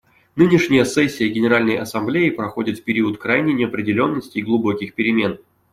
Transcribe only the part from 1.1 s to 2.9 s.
Генеральной Ассамблеи проходит в